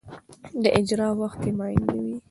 د 0.63 0.63
اجرا 0.79 1.09
وخت 1.21 1.39
یې 1.47 1.51
معین 1.57 1.81
نه 1.89 1.95
وي. 2.03 2.15